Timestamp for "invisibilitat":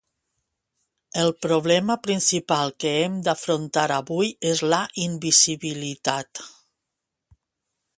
5.09-6.47